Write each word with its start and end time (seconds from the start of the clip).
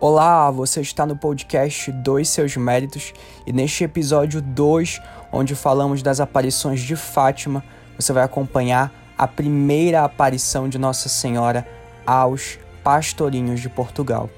Olá, 0.00 0.50
você 0.50 0.80
está 0.80 1.06
no 1.06 1.16
podcast 1.16 1.90
Dois 1.92 2.28
Seus 2.28 2.56
Méritos 2.56 3.14
e 3.46 3.52
neste 3.52 3.84
episódio 3.84 4.42
2, 4.42 5.00
onde 5.32 5.54
falamos 5.54 6.02
das 6.02 6.18
aparições 6.18 6.80
de 6.80 6.96
Fátima, 6.96 7.64
você 7.96 8.12
vai 8.12 8.24
acompanhar 8.24 8.92
a 9.16 9.28
primeira 9.28 10.02
aparição 10.02 10.68
de 10.68 10.78
Nossa 10.78 11.08
Senhora 11.08 11.66
aos 12.04 12.58
pastorinhos 12.82 13.60
de 13.60 13.68
Portugal. 13.68 14.28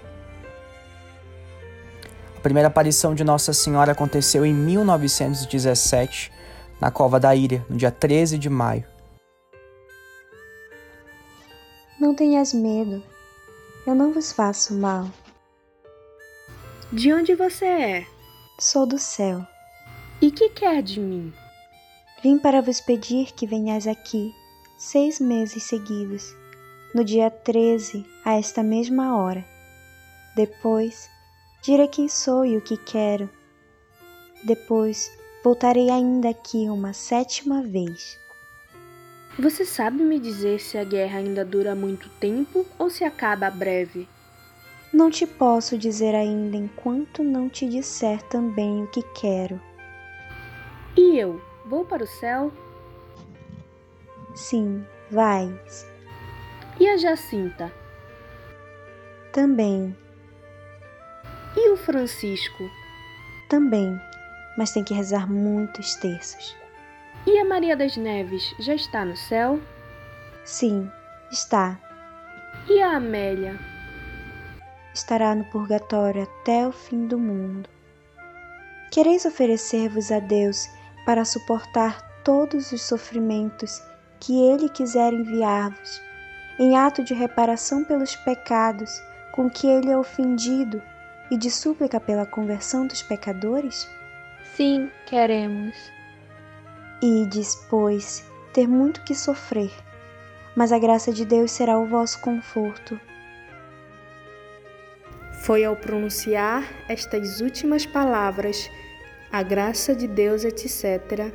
A 2.37 2.41
primeira 2.41 2.69
aparição 2.69 3.15
de 3.15 3.25
Nossa 3.25 3.55
Senhora 3.55 3.93
aconteceu 3.93 4.45
em 4.45 4.53
1917, 4.53 6.31
na 6.79 6.91
Cova 6.91 7.19
da 7.19 7.35
Íria, 7.35 7.65
no 7.69 7.77
dia 7.77 7.91
13 7.91 8.39
de 8.39 8.51
maio. 8.51 8.85
Não 11.99 12.15
tenhas 12.15 12.53
medo, 12.53 13.03
eu 13.87 13.95
não 13.95 14.13
vos 14.13 14.31
faço 14.31 14.75
mal. 14.75 15.09
De 16.93 17.13
onde 17.13 17.35
você 17.35 17.65
é? 17.65 18.07
Sou 18.61 18.87
do 18.87 18.97
céu. 18.97 19.45
E 20.23 20.31
que 20.31 20.49
quer 20.51 20.81
de 20.81 21.01
mim? 21.01 21.35
Vim 22.23 22.39
para 22.39 22.63
vos 22.63 22.81
pedir 22.81 23.33
que 23.33 23.45
venhais 23.45 23.89
aqui 23.89 24.33
seis 24.79 25.19
meses 25.19 25.65
seguidos, 25.65 26.33
no 26.95 27.03
dia 27.03 27.29
13, 27.29 28.07
a 28.25 28.35
esta 28.35 28.63
mesma 28.63 29.17
hora. 29.17 29.45
Depois, 30.37 31.11
direi 31.61 31.89
quem 31.89 32.09
sou 32.09 32.47
e 32.47 32.57
o 32.57 32.63
que 32.63 32.77
quero. 32.77 33.29
Depois, 34.45 35.11
voltarei 35.43 35.91
ainda 35.91 36.29
aqui 36.31 36.69
uma 36.69 36.93
sétima 36.93 37.65
vez. 37.65 38.17
Você 39.37 39.65
sabe 39.65 40.05
me 40.05 40.21
dizer 40.21 40.61
se 40.61 40.79
a 40.79 40.85
guerra 40.85 41.19
ainda 41.19 41.45
dura 41.45 41.75
muito 41.75 42.09
tempo 42.21 42.65
ou 42.79 42.89
se 42.89 43.03
acaba 43.03 43.51
breve? 43.51 44.09
Não 44.93 45.11
te 45.11 45.27
posso 45.27 45.77
dizer 45.77 46.15
ainda 46.15 46.57
enquanto 46.57 47.23
não 47.23 47.49
te 47.49 47.69
disser 47.69 48.23
também 48.23 48.85
o 48.85 48.87
que 48.87 49.03
quero. 49.15 49.61
E 50.97 51.19
eu, 51.19 51.41
vou 51.67 51.85
para 51.85 52.05
o 52.05 52.07
céu? 52.07 52.53
Sim, 54.35 54.87
vais. 55.11 55.87
E 56.79 56.89
a 56.89 56.97
Jacinta? 56.97 57.73
Também. 59.33 59.97
E 61.57 61.71
o 61.71 61.77
Francisco? 61.77 62.65
Também, 63.49 63.99
mas 64.57 64.73
tem 64.73 64.85
que 64.85 64.95
rezar 64.95 65.31
muitos 65.31 65.95
terços. 65.97 66.57
E 67.27 67.39
a 67.39 67.45
Maria 67.45 67.77
das 67.77 67.97
Neves 67.97 68.55
já 68.61 68.75
está 68.75 69.05
no 69.05 69.17
céu? 69.17 69.61
Sim, 70.45 70.91
está. 71.31 71.79
E 72.69 72.81
a 72.81 72.97
Amélia? 72.97 73.59
Estará 74.97 75.35
no 75.35 75.45
purgatório 75.45 76.23
até 76.23 76.67
o 76.67 76.73
fim 76.73 77.07
do 77.07 77.19
mundo. 77.19 77.69
Quereis 78.91 79.25
oferecer-vos 79.27 80.11
a 80.11 80.19
Deus 80.19 80.67
para 81.05 81.25
suportar 81.25 82.01
todos 82.25 82.73
os 82.73 82.83
sofrimentos 82.83 83.83
que 84.19 84.33
Ele 84.49 84.69
quiser 84.69 85.13
enviar-vos, 85.13 86.01
em 86.59 86.77
ato 86.77 87.05
de 87.05 87.13
reparação 87.13 87.85
pelos 87.85 88.17
pecados 88.17 88.91
com 89.33 89.51
que 89.51 89.67
Ele 89.67 89.91
é 89.91 89.99
ofendido 89.99 90.83
e 91.31 91.37
de 91.37 91.51
súplica 91.51 92.01
pela 92.01 92.25
conversão 92.25 92.87
dos 92.87 93.03
pecadores? 93.03 93.87
Sim, 94.55 94.91
queremos. 95.05 95.75
Ides, 97.03 97.55
pois, 97.69 98.25
ter 98.55 98.67
muito 98.67 99.03
que 99.03 99.15
sofrer, 99.15 99.71
mas 100.57 100.73
a 100.73 100.79
graça 100.79 101.13
de 101.13 101.27
Deus 101.27 101.51
será 101.51 101.79
o 101.79 101.87
vosso 101.87 102.19
conforto 102.21 102.99
foi 105.47 105.65
ao 105.65 105.77
pronunciar 105.77 106.69
estas 106.89 107.41
últimas 107.41 107.87
palavras, 107.87 108.69
a 109.31 109.45
graça 109.45 109.95
de 109.95 110.09
Deus, 110.09 110.43
etc., 110.45 111.33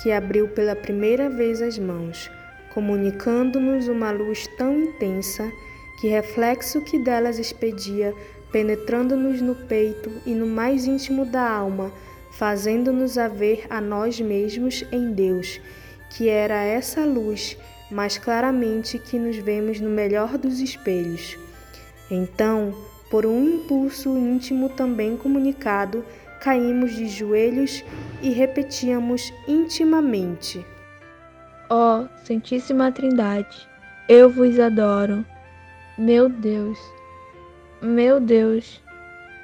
que 0.00 0.10
abriu 0.10 0.48
pela 0.48 0.74
primeira 0.74 1.28
vez 1.28 1.60
as 1.60 1.78
mãos, 1.78 2.30
comunicando-nos 2.72 3.88
uma 3.88 4.10
luz 4.10 4.46
tão 4.56 4.80
intensa 4.80 5.52
que 6.00 6.08
reflexo 6.08 6.80
que 6.80 6.98
delas 6.98 7.38
expedia, 7.38 8.14
penetrando-nos 8.50 9.42
no 9.42 9.54
peito 9.54 10.10
e 10.24 10.34
no 10.34 10.46
mais 10.46 10.86
íntimo 10.86 11.26
da 11.26 11.46
alma, 11.46 11.92
fazendo-nos 12.30 13.18
a 13.18 13.28
ver 13.28 13.66
a 13.68 13.82
nós 13.82 14.18
mesmos 14.18 14.82
em 14.90 15.12
Deus, 15.12 15.60
que 16.08 16.26
era 16.26 16.64
essa 16.64 17.04
luz 17.04 17.58
mais 17.90 18.16
claramente 18.16 18.98
que 18.98 19.18
nos 19.18 19.36
vemos 19.36 19.78
no 19.78 19.90
melhor 19.90 20.38
dos 20.38 20.58
espelhos. 20.58 21.38
Então, 22.10 22.74
por 23.12 23.26
um 23.26 23.56
impulso 23.56 24.16
íntimo 24.16 24.70
também 24.70 25.18
comunicado, 25.18 26.02
caímos 26.40 26.94
de 26.94 27.06
joelhos 27.06 27.84
e 28.22 28.30
repetíamos 28.30 29.30
intimamente: 29.46 30.64
Ó 31.68 32.00
oh, 32.00 32.24
Santíssima 32.24 32.90
Trindade, 32.90 33.68
eu 34.08 34.30
vos 34.30 34.58
adoro. 34.58 35.26
Meu 35.98 36.26
Deus, 36.30 36.78
meu 37.82 38.18
Deus, 38.18 38.82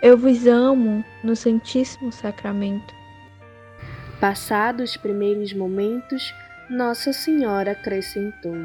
eu 0.00 0.16
vos 0.16 0.46
amo 0.46 1.04
no 1.22 1.36
Santíssimo 1.36 2.10
Sacramento. 2.10 2.94
Passados 4.18 4.92
os 4.92 4.96
primeiros 4.96 5.52
momentos, 5.52 6.34
Nossa 6.70 7.12
Senhora 7.12 7.72
acrescentou: 7.72 8.56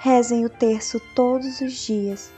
Rezem 0.00 0.44
o 0.44 0.48
terço 0.48 1.00
todos 1.14 1.60
os 1.60 1.72
dias 1.86 2.32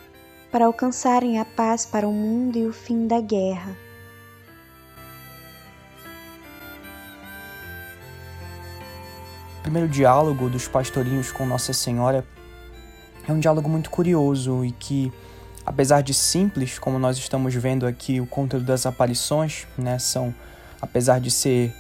para 0.53 0.67
alcançarem 0.67 1.39
a 1.39 1.47
paz 1.47 1.87
para 1.87 2.07
o 2.07 2.13
mundo 2.13 2.59
e 2.59 2.67
o 2.67 2.73
fim 2.75 3.07
da 3.07 3.23
guerra. 3.23 3.75
O 9.59 9.63
primeiro 9.63 9.89
diálogo 9.89 10.51
dos 10.51 10.69
pastorinhos 10.69 11.33
com 11.33 11.47
Nossa 11.47 11.73
Senhora 11.73 12.27
é 13.27 13.33
um 13.33 13.41
diálogo 13.41 13.67
muito 13.67 13.89
curioso 13.89 14.63
e 14.63 14.73
que, 14.73 15.11
apesar 15.65 16.03
de 16.03 16.13
simples, 16.13 16.79
como 16.79 16.99
nós 16.99 17.17
estamos 17.17 17.55
vendo 17.55 17.87
aqui 17.87 18.21
o 18.21 18.27
conteúdo 18.27 18.67
das 18.67 18.85
aparições, 18.85 19.67
né, 19.79 19.99
são, 19.99 20.35
apesar 20.83 21.19
de 21.19 21.31
ser, 21.31 21.73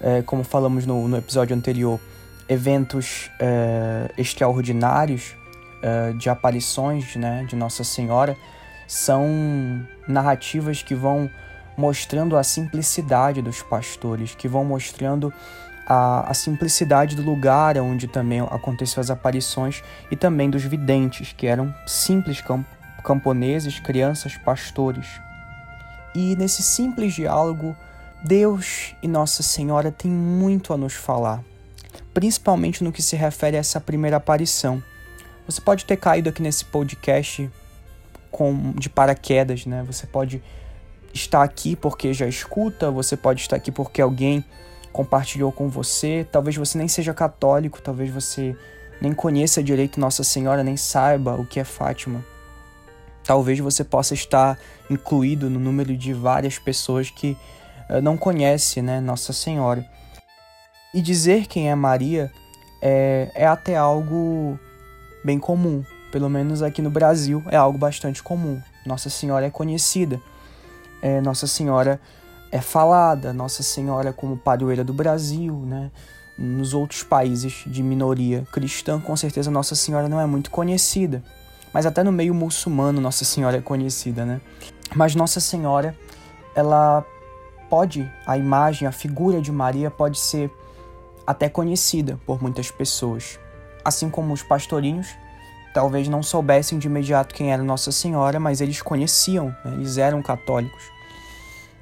é, 0.00 0.22
como 0.22 0.44
falamos 0.44 0.86
no, 0.86 1.08
no, 1.08 1.16
episódio 1.16 1.56
anterior, 1.56 1.98
eventos 2.48 3.30
é, 3.40 4.12
extraordinários, 4.16 5.34
uh, 5.82 6.14
de 6.14 6.28
aparições 6.30 7.16
né, 7.16 7.44
de 7.48 7.56
Nossa 7.56 7.84
Senhora 7.84 8.36
são 8.86 9.86
narrativas 10.06 10.82
que 10.82 10.94
vão 10.94 11.30
mostrando 11.76 12.36
a 12.36 12.42
simplicidade 12.42 13.40
dos 13.40 13.62
pastores, 13.62 14.34
que 14.34 14.46
vão 14.46 14.64
mostrando 14.64 15.32
a, 15.86 16.30
a 16.30 16.34
simplicidade 16.34 17.16
do 17.16 17.22
lugar 17.22 17.76
onde 17.78 18.06
também 18.06 18.40
aconteceram 18.40 19.00
as 19.00 19.10
aparições 19.10 19.82
e 20.10 20.16
também 20.16 20.50
dos 20.50 20.62
videntes, 20.62 21.32
que 21.32 21.46
eram 21.46 21.74
simples 21.86 22.40
camp 22.40 22.64
camponeses, 23.02 23.80
crianças, 23.80 24.36
pastores. 24.36 25.20
E 26.14 26.36
nesse 26.36 26.62
simples 26.62 27.14
diálogo, 27.14 27.76
Deus 28.22 28.94
e 29.02 29.08
Nossa 29.08 29.42
Senhora 29.42 29.90
têm 29.90 30.08
muito 30.08 30.72
a 30.72 30.76
nos 30.76 30.92
falar, 30.92 31.42
principalmente 32.14 32.84
no 32.84 32.92
que 32.92 33.02
se 33.02 33.16
refere 33.16 33.56
a 33.56 33.60
essa 33.60 33.80
primeira 33.80 34.18
aparição. 34.18 34.80
Você 35.46 35.60
pode 35.60 35.84
ter 35.84 35.96
caído 35.96 36.28
aqui 36.28 36.42
nesse 36.42 36.64
podcast 36.64 37.50
com 38.30 38.72
de 38.72 38.88
paraquedas, 38.88 39.66
né? 39.66 39.82
Você 39.86 40.06
pode 40.06 40.42
estar 41.12 41.42
aqui 41.42 41.76
porque 41.76 42.14
já 42.14 42.26
escuta, 42.26 42.90
você 42.90 43.16
pode 43.16 43.42
estar 43.42 43.56
aqui 43.56 43.70
porque 43.70 44.00
alguém 44.00 44.44
compartilhou 44.92 45.52
com 45.52 45.68
você. 45.68 46.26
Talvez 46.30 46.56
você 46.56 46.78
nem 46.78 46.88
seja 46.88 47.12
católico, 47.12 47.80
talvez 47.82 48.10
você 48.10 48.56
nem 49.00 49.12
conheça 49.12 49.62
direito 49.62 49.98
Nossa 49.98 50.22
Senhora, 50.22 50.62
nem 50.62 50.76
saiba 50.76 51.34
o 51.34 51.44
que 51.44 51.58
é 51.58 51.64
Fátima. 51.64 52.24
Talvez 53.24 53.58
você 53.58 53.84
possa 53.84 54.14
estar 54.14 54.58
incluído 54.90 55.48
no 55.48 55.58
número 55.58 55.96
de 55.96 56.12
várias 56.12 56.58
pessoas 56.58 57.10
que 57.10 57.36
uh, 57.88 58.00
não 58.00 58.16
conhecem 58.16 58.82
né, 58.82 59.00
Nossa 59.00 59.32
Senhora. 59.32 59.84
E 60.94 61.00
dizer 61.00 61.46
quem 61.46 61.70
é 61.70 61.74
Maria 61.74 62.30
é, 62.80 63.30
é 63.34 63.46
até 63.46 63.76
algo 63.76 64.58
bem 65.24 65.38
comum. 65.38 65.84
Pelo 66.10 66.28
menos 66.28 66.62
aqui 66.62 66.82
no 66.82 66.90
Brasil 66.90 67.42
é 67.48 67.56
algo 67.56 67.78
bastante 67.78 68.22
comum. 68.22 68.60
Nossa 68.84 69.08
Senhora 69.08 69.46
é 69.46 69.50
conhecida, 69.50 70.20
é, 71.00 71.20
Nossa 71.20 71.46
Senhora 71.46 72.00
é 72.50 72.60
falada, 72.60 73.32
Nossa 73.32 73.62
Senhora 73.62 74.12
como 74.12 74.36
padroeira 74.36 74.84
do 74.84 74.92
Brasil, 74.92 75.54
né? 75.66 75.90
Nos 76.38 76.74
outros 76.74 77.02
países 77.02 77.64
de 77.66 77.82
minoria 77.82 78.46
cristã, 78.52 79.00
com 79.00 79.16
certeza 79.16 79.50
Nossa 79.50 79.74
Senhora 79.74 80.08
não 80.08 80.20
é 80.20 80.26
muito 80.26 80.50
conhecida. 80.50 81.22
Mas 81.72 81.86
até 81.86 82.02
no 82.02 82.12
meio 82.12 82.34
muçulmano 82.34 83.00
Nossa 83.00 83.24
Senhora 83.24 83.56
é 83.56 83.60
conhecida, 83.60 84.26
né? 84.26 84.40
Mas 84.94 85.14
Nossa 85.14 85.40
Senhora, 85.40 85.96
ela 86.54 87.04
pode, 87.70 88.10
a 88.26 88.36
imagem, 88.36 88.86
a 88.86 88.92
figura 88.92 89.40
de 89.40 89.50
Maria 89.50 89.90
pode 89.90 90.18
ser 90.18 90.50
até 91.26 91.48
conhecida 91.48 92.20
por 92.26 92.42
muitas 92.42 92.70
pessoas 92.70 93.38
assim 93.84 94.08
como 94.10 94.32
os 94.32 94.42
pastorinhos, 94.42 95.08
talvez 95.72 96.08
não 96.08 96.22
soubessem 96.22 96.78
de 96.78 96.86
imediato 96.86 97.34
quem 97.34 97.52
era 97.52 97.62
Nossa 97.62 97.90
Senhora, 97.90 98.38
mas 98.38 98.60
eles 98.60 98.82
conheciam, 98.82 99.54
né? 99.64 99.72
eles 99.74 99.98
eram 99.98 100.22
católicos. 100.22 100.82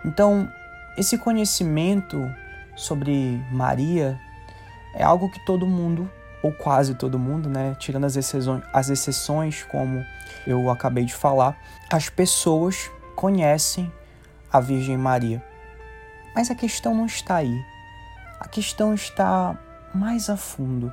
Então, 0.05 0.49
esse 0.97 1.19
conhecimento 1.19 2.19
sobre 2.77 3.41
Maria 3.51 4.19
é 4.95 5.03
algo 5.03 5.31
que 5.31 5.45
todo 5.45 5.67
mundo, 5.67 6.11
ou 6.43 6.53
quase 6.53 6.95
todo 6.95 7.19
mundo, 7.19 7.49
né, 7.49 7.77
tirando 7.79 8.05
as 8.05 8.17
exceções, 8.17 8.63
as 8.73 8.89
exceções 8.89 9.63
como 9.65 10.05
eu 10.47 10.71
acabei 10.71 11.05
de 11.05 11.15
falar, 11.15 11.57
as 11.93 12.09
pessoas 12.09 12.91
conhecem 13.15 13.93
a 14.53 14.61
Virgem 14.61 14.97
Maria. 14.97 15.45
Mas 16.35 16.51
a 16.51 16.55
questão 16.55 16.95
não 16.95 17.07
está 17.07 17.37
aí. 17.37 17.65
A 18.39 18.49
questão 18.49 18.95
está 18.95 19.59
mais 19.95 20.31
a 20.31 20.37
fundo. 20.37 20.93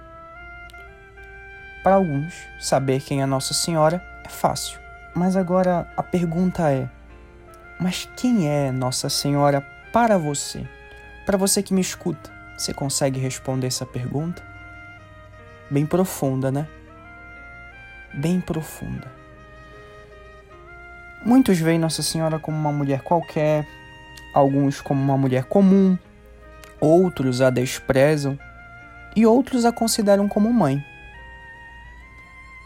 Para 1.87 1.95
alguns, 1.95 2.33
saber 2.59 2.99
quem 2.99 3.21
é 3.21 3.25
Nossa 3.25 3.53
Senhora 3.53 4.05
é 4.25 4.27
fácil. 4.27 4.77
Mas 5.15 5.37
agora 5.37 5.89
a 5.95 6.03
pergunta 6.03 6.69
é: 6.69 6.89
mas 7.79 8.09
quem 8.17 8.49
é 8.49 8.73
Nossa 8.73 9.07
Senhora 9.07 9.65
para 9.93 10.17
você? 10.17 10.67
Para 11.25 11.37
você 11.37 11.63
que 11.63 11.73
me 11.73 11.79
escuta, 11.79 12.29
você 12.57 12.73
consegue 12.73 13.21
responder 13.21 13.67
essa 13.67 13.85
pergunta? 13.85 14.43
Bem 15.71 15.85
profunda, 15.85 16.51
né? 16.51 16.67
Bem 18.13 18.41
profunda. 18.41 19.09
Muitos 21.25 21.57
veem 21.57 21.79
Nossa 21.79 22.03
Senhora 22.03 22.37
como 22.37 22.57
uma 22.57 22.73
mulher 22.73 22.99
qualquer, 22.99 23.65
alguns 24.33 24.81
como 24.81 25.01
uma 25.01 25.17
mulher 25.17 25.45
comum, 25.45 25.97
outros 26.81 27.41
a 27.41 27.49
desprezam 27.49 28.37
e 29.15 29.25
outros 29.25 29.63
a 29.63 29.71
consideram 29.71 30.27
como 30.27 30.51
mãe 30.51 30.83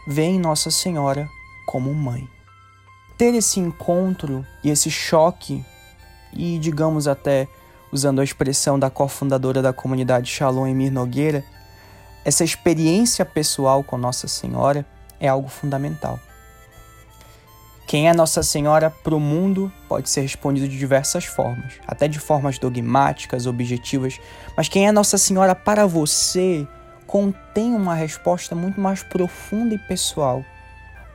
veem 0.06 0.38
Nossa 0.38 0.70
Senhora 0.70 1.28
como 1.66 1.92
mãe. 1.94 2.28
Ter 3.16 3.34
esse 3.34 3.60
encontro 3.60 4.44
e 4.64 4.70
esse 4.70 4.90
choque, 4.90 5.64
e 6.32 6.58
digamos 6.58 7.06
até 7.06 7.46
usando 7.92 8.20
a 8.20 8.24
expressão 8.24 8.78
da 8.78 8.90
cofundadora 8.90 9.60
da 9.60 9.72
comunidade 9.72 10.30
Shalom 10.30 10.66
Emir 10.66 10.90
Nogueira, 10.90 11.44
essa 12.24 12.44
experiência 12.44 13.24
pessoal 13.24 13.82
com 13.84 13.98
Nossa 13.98 14.26
Senhora 14.26 14.86
é 15.20 15.28
algo 15.28 15.48
fundamental. 15.48 16.18
Quem 17.86 18.08
é 18.08 18.14
Nossa 18.14 18.42
Senhora 18.42 18.90
para 18.90 19.14
o 19.14 19.20
mundo 19.20 19.70
pode 19.88 20.08
ser 20.08 20.22
respondido 20.22 20.66
de 20.66 20.78
diversas 20.78 21.26
formas, 21.26 21.74
até 21.86 22.08
de 22.08 22.18
formas 22.18 22.58
dogmáticas, 22.58 23.46
objetivas, 23.46 24.18
mas 24.56 24.68
quem 24.68 24.88
é 24.88 24.92
Nossa 24.92 25.18
Senhora 25.18 25.54
para 25.54 25.86
você 25.86 26.66
contém 27.12 27.74
uma 27.74 27.94
resposta 27.94 28.54
muito 28.54 28.80
mais 28.80 29.02
profunda 29.02 29.74
e 29.74 29.78
pessoal. 29.78 30.42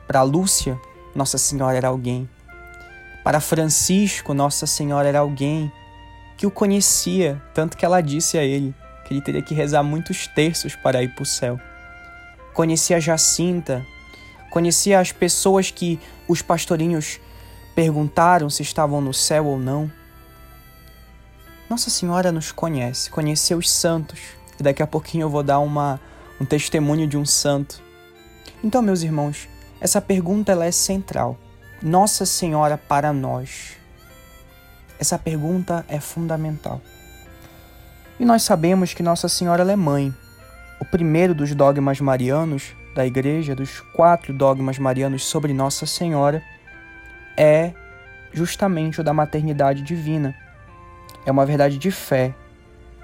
Para 0.06 0.22
Lúcia, 0.22 0.80
Nossa 1.12 1.36
Senhora 1.36 1.76
era 1.76 1.88
alguém. 1.88 2.28
Para 3.24 3.40
Francisco, 3.40 4.32
Nossa 4.32 4.64
Senhora 4.64 5.08
era 5.08 5.18
alguém 5.18 5.72
que 6.36 6.46
o 6.46 6.52
conhecia, 6.52 7.42
tanto 7.52 7.76
que 7.76 7.84
ela 7.84 8.00
disse 8.00 8.38
a 8.38 8.44
ele 8.44 8.72
que 9.04 9.12
ele 9.12 9.20
teria 9.20 9.42
que 9.42 9.54
rezar 9.54 9.82
muitos 9.82 10.28
terços 10.28 10.76
para 10.76 11.02
ir 11.02 11.08
para 11.16 11.24
o 11.24 11.26
céu. 11.26 11.58
Conhecia 12.54 13.00
Jacinta, 13.00 13.84
conhecia 14.50 15.00
as 15.00 15.10
pessoas 15.10 15.72
que 15.72 15.98
os 16.28 16.40
pastorinhos 16.40 17.18
perguntaram 17.74 18.48
se 18.48 18.62
estavam 18.62 19.00
no 19.00 19.12
céu 19.12 19.46
ou 19.46 19.58
não. 19.58 19.90
Nossa 21.68 21.90
Senhora 21.90 22.30
nos 22.30 22.52
conhece, 22.52 23.10
conheceu 23.10 23.58
os 23.58 23.68
santos, 23.68 24.37
e 24.58 24.62
daqui 24.62 24.82
a 24.82 24.86
pouquinho 24.86 25.24
eu 25.24 25.30
vou 25.30 25.42
dar 25.42 25.58
uma, 25.60 26.00
um 26.40 26.44
testemunho 26.44 27.06
de 27.06 27.16
um 27.16 27.24
santo. 27.24 27.80
Então, 28.62 28.82
meus 28.82 29.02
irmãos, 29.02 29.48
essa 29.80 30.00
pergunta 30.00 30.52
ela 30.52 30.64
é 30.64 30.72
central. 30.72 31.38
Nossa 31.82 32.26
Senhora 32.26 32.76
para 32.76 33.12
nós. 33.12 33.76
Essa 34.98 35.16
pergunta 35.16 35.84
é 35.88 36.00
fundamental. 36.00 36.80
E 38.18 38.24
nós 38.24 38.42
sabemos 38.42 38.92
que 38.92 39.02
Nossa 39.02 39.28
Senhora 39.28 39.70
é 39.70 39.76
mãe. 39.76 40.12
O 40.80 40.84
primeiro 40.84 41.34
dos 41.34 41.54
dogmas 41.54 42.00
marianos 42.00 42.74
da 42.96 43.06
Igreja, 43.06 43.54
dos 43.54 43.80
quatro 43.94 44.32
dogmas 44.32 44.76
marianos 44.76 45.24
sobre 45.24 45.52
Nossa 45.52 45.86
Senhora, 45.86 46.42
é 47.36 47.72
justamente 48.32 49.00
o 49.00 49.04
da 49.04 49.12
maternidade 49.12 49.82
divina. 49.82 50.34
É 51.24 51.30
uma 51.30 51.46
verdade 51.46 51.78
de 51.78 51.92
fé. 51.92 52.34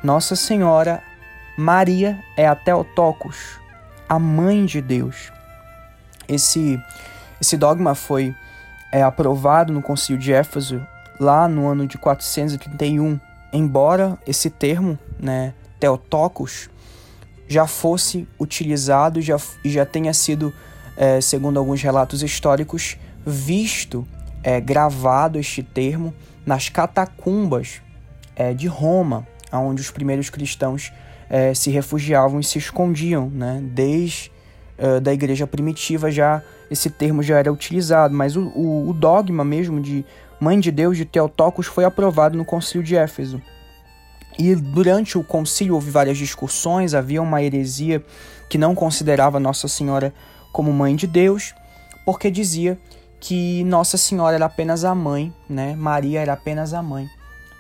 Nossa 0.02 0.34
Senhora 0.34 1.00
Maria 1.56 2.18
é 2.36 2.46
a 2.46 2.56
Theotokos, 2.56 3.60
a 4.08 4.18
mãe 4.18 4.66
de 4.66 4.80
Deus. 4.80 5.32
Esse, 6.26 6.80
esse 7.40 7.56
dogma 7.56 7.94
foi 7.94 8.34
é, 8.90 9.02
aprovado 9.02 9.72
no 9.72 9.80
Concílio 9.80 10.20
de 10.20 10.32
Éfeso 10.32 10.84
lá 11.20 11.46
no 11.46 11.68
ano 11.68 11.86
de 11.86 11.96
431, 11.96 13.20
embora 13.52 14.18
esse 14.26 14.50
termo, 14.50 14.98
né, 15.18 15.54
Theotokos, 15.78 16.68
já 17.46 17.66
fosse 17.66 18.26
utilizado 18.38 19.20
já, 19.20 19.36
e 19.64 19.70
já 19.70 19.86
tenha 19.86 20.12
sido, 20.12 20.52
é, 20.96 21.20
segundo 21.20 21.58
alguns 21.58 21.80
relatos 21.80 22.22
históricos, 22.22 22.96
visto, 23.24 24.06
é, 24.42 24.60
gravado 24.60 25.38
este 25.38 25.62
termo 25.62 26.12
nas 26.44 26.68
catacumbas 26.68 27.80
é, 28.34 28.52
de 28.52 28.66
Roma, 28.66 29.24
onde 29.52 29.80
os 29.80 29.90
primeiros 29.90 30.28
cristãos 30.28 30.92
é, 31.28 31.54
se 31.54 31.70
refugiavam 31.70 32.40
e 32.40 32.44
se 32.44 32.58
escondiam, 32.58 33.30
né? 33.30 33.60
Desde 33.62 34.30
uh, 34.78 35.00
da 35.00 35.12
igreja 35.12 35.46
primitiva 35.46 36.10
já 36.10 36.42
esse 36.70 36.90
termo 36.90 37.22
já 37.22 37.38
era 37.38 37.52
utilizado, 37.52 38.14
mas 38.14 38.36
o, 38.36 38.48
o, 38.48 38.90
o 38.90 38.92
dogma 38.92 39.44
mesmo 39.44 39.80
de 39.80 40.04
Mãe 40.40 40.58
de 40.58 40.70
Deus 40.70 40.96
de 40.96 41.04
Teotocos 41.04 41.66
foi 41.66 41.84
aprovado 41.84 42.36
no 42.36 42.44
Concílio 42.44 42.82
de 42.82 42.96
Éfeso. 42.96 43.40
E 44.38 44.54
durante 44.54 45.16
o 45.16 45.22
concílio 45.22 45.74
houve 45.74 45.90
várias 45.90 46.18
discussões, 46.18 46.92
havia 46.92 47.22
uma 47.22 47.42
heresia 47.42 48.04
que 48.48 48.58
não 48.58 48.74
considerava 48.74 49.38
Nossa 49.38 49.68
Senhora 49.68 50.12
como 50.52 50.72
mãe 50.72 50.96
de 50.96 51.06
Deus, 51.06 51.54
porque 52.04 52.30
dizia 52.30 52.78
que 53.20 53.62
Nossa 53.64 53.96
Senhora 53.96 54.34
era 54.34 54.46
apenas 54.46 54.84
a 54.84 54.94
mãe, 54.94 55.32
né? 55.48 55.76
Maria 55.76 56.20
era 56.20 56.32
apenas 56.32 56.74
a 56.74 56.82
mãe 56.82 57.08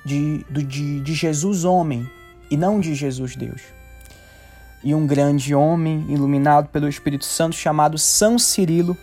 de, 0.04 0.44
de, 0.50 1.00
de 1.00 1.14
Jesus 1.14 1.64
homem, 1.64 2.08
e 2.50 2.56
não 2.56 2.80
de 2.80 2.94
Jesus 2.94 3.36
Deus. 3.36 3.62
E 4.82 4.94
um 4.94 5.06
grande 5.06 5.54
homem 5.54 6.04
iluminado 6.08 6.68
pelo 6.68 6.88
Espírito 6.88 7.24
Santo 7.24 7.56
chamado 7.56 7.96
São 7.98 8.38
Cirilo 8.38 8.96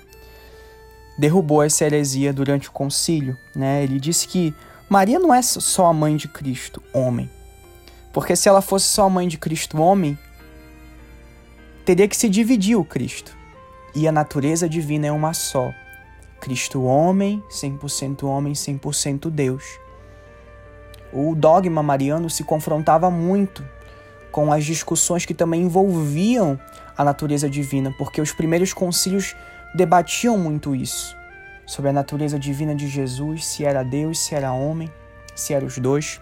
derrubou 1.17 1.63
essa 1.63 1.85
heresia 1.85 2.31
durante 2.31 2.69
o 2.69 2.71
concílio. 2.71 3.37
Né? 3.55 3.83
Ele 3.83 3.99
disse 3.99 4.27
que 4.27 4.53
Maria 4.87 5.19
não 5.19 5.33
é 5.33 5.41
só 5.41 5.87
a 5.87 5.93
mãe 5.93 6.15
de 6.15 6.27
Cristo, 6.27 6.83
homem. 6.93 7.29
Porque 8.13 8.35
se 8.35 8.47
ela 8.47 8.61
fosse 8.61 8.85
só 8.85 9.05
a 9.05 9.09
mãe 9.09 9.27
de 9.27 9.37
Cristo, 9.37 9.81
homem, 9.81 10.17
teria 11.85 12.07
que 12.07 12.15
se 12.15 12.29
dividir 12.29 12.75
o 12.75 12.85
Cristo. 12.85 13.35
E 13.95 14.07
a 14.07 14.11
natureza 14.11 14.69
divina 14.69 15.07
é 15.07 15.11
uma 15.11 15.33
só. 15.33 15.73
Cristo 16.39 16.83
homem, 16.83 17.43
100% 17.49 18.23
homem, 18.23 18.53
100% 18.53 19.29
Deus 19.29 19.80
o 21.13 21.35
dogma 21.35 21.83
mariano 21.83 22.29
se 22.29 22.43
confrontava 22.43 23.09
muito 23.09 23.63
com 24.31 24.51
as 24.51 24.63
discussões 24.63 25.25
que 25.25 25.33
também 25.33 25.63
envolviam 25.63 26.59
a 26.97 27.03
natureza 27.03 27.49
divina, 27.49 27.93
porque 27.97 28.21
os 28.21 28.31
primeiros 28.31 28.73
concílios 28.73 29.35
debatiam 29.75 30.37
muito 30.37 30.75
isso, 30.75 31.15
sobre 31.65 31.89
a 31.89 31.93
natureza 31.93 32.39
divina 32.39 32.73
de 32.73 32.87
Jesus, 32.87 33.45
se 33.45 33.65
era 33.65 33.83
Deus, 33.83 34.19
se 34.19 34.35
era 34.35 34.53
homem, 34.53 34.89
se 35.35 35.53
eram 35.53 35.67
os 35.67 35.77
dois. 35.77 36.21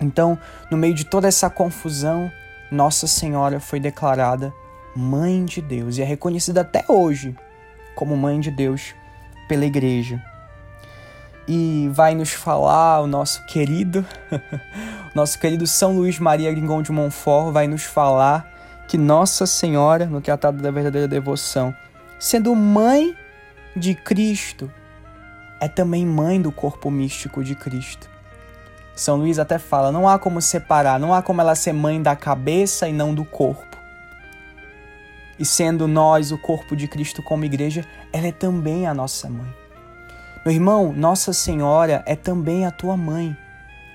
Então, 0.00 0.38
no 0.70 0.76
meio 0.76 0.94
de 0.94 1.04
toda 1.04 1.28
essa 1.28 1.48
confusão, 1.50 2.30
Nossa 2.70 3.06
Senhora 3.06 3.60
foi 3.60 3.80
declarada 3.80 4.52
Mãe 4.94 5.44
de 5.44 5.60
Deus 5.60 5.98
e 5.98 6.02
é 6.02 6.04
reconhecida 6.04 6.62
até 6.62 6.84
hoje 6.88 7.36
como 7.94 8.16
Mãe 8.16 8.40
de 8.40 8.50
Deus 8.50 8.94
pela 9.48 9.64
Igreja 9.64 10.22
e 11.48 11.88
vai 11.92 12.14
nos 12.14 12.32
falar 12.32 13.00
o 13.00 13.06
nosso 13.06 13.44
querido, 13.46 14.04
nosso 15.14 15.38
querido 15.38 15.66
São 15.66 15.96
Luís 15.96 16.18
Maria 16.18 16.50
Gringon 16.50 16.82
de 16.82 16.90
Montfort 16.90 17.52
vai 17.52 17.66
nos 17.66 17.84
falar 17.84 18.52
que 18.88 18.98
Nossa 18.98 19.46
Senhora, 19.46 20.06
no 20.06 20.20
Tratado 20.20 20.62
da 20.62 20.70
Verdadeira 20.70 21.08
Devoção, 21.08 21.74
sendo 22.18 22.54
mãe 22.54 23.16
de 23.76 23.94
Cristo, 23.94 24.70
é 25.60 25.68
também 25.68 26.04
mãe 26.04 26.40
do 26.40 26.52
corpo 26.52 26.90
místico 26.90 27.42
de 27.42 27.54
Cristo. 27.54 28.08
São 28.94 29.16
Luís 29.16 29.38
até 29.38 29.58
fala: 29.58 29.92
não 29.92 30.08
há 30.08 30.18
como 30.18 30.40
separar, 30.40 30.98
não 30.98 31.12
há 31.12 31.22
como 31.22 31.40
ela 31.40 31.54
ser 31.54 31.72
mãe 31.72 32.00
da 32.00 32.16
cabeça 32.16 32.88
e 32.88 32.92
não 32.92 33.14
do 33.14 33.24
corpo. 33.24 33.76
E 35.38 35.44
sendo 35.44 35.86
nós 35.86 36.32
o 36.32 36.38
corpo 36.38 36.74
de 36.74 36.88
Cristo 36.88 37.22
como 37.22 37.44
igreja, 37.44 37.84
ela 38.12 38.28
é 38.28 38.32
também 38.32 38.86
a 38.86 38.94
nossa 38.94 39.28
mãe. 39.28 39.65
Meu 40.46 40.54
irmão, 40.54 40.92
Nossa 40.92 41.32
Senhora 41.32 42.04
é 42.06 42.14
também 42.14 42.64
a 42.64 42.70
tua 42.70 42.96
mãe. 42.96 43.36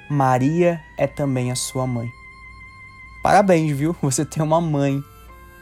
Maria 0.10 0.82
é 0.98 1.08
também 1.08 1.50
a 1.50 1.56
sua 1.56 1.88
mãe. 1.88 2.12
Parabéns, 3.24 3.72
viu? 3.72 3.96
Você 4.04 4.26
tem 4.26 4.44
uma 4.44 4.60
mãe. 4.60 5.02